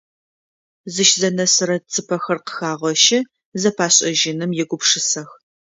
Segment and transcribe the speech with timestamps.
[0.93, 3.19] Зыщзэнэсырэ цыпэхэр къыхагъэщы,
[3.61, 5.29] зэпашӏэжьыным егупшысэх.